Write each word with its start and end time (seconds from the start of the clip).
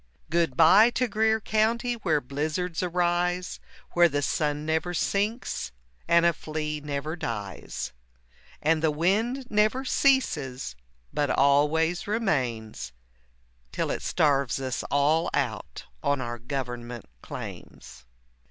Good 0.31 0.57
bye 0.57 0.89
to 0.97 1.07
Greer 1.07 1.39
County 1.39 1.93
where 1.93 2.19
blizzards 2.19 2.81
arise, 2.81 3.59
Where 3.91 4.09
the 4.09 4.23
sun 4.23 4.65
never 4.65 4.95
sinks 4.95 5.71
and 6.07 6.25
a 6.25 6.33
flea 6.33 6.81
never 6.83 7.15
dies, 7.15 7.93
And 8.63 8.81
the 8.81 8.89
wind 8.89 9.45
never 9.51 9.85
ceases 9.85 10.75
but 11.13 11.29
always 11.29 12.07
remains 12.07 12.93
Till 13.71 13.91
it 13.91 14.01
starves 14.01 14.59
us 14.59 14.81
all 14.89 15.29
out 15.35 15.85
on 16.01 16.19
our 16.19 16.39
government 16.39 17.05
claims. 17.21 18.07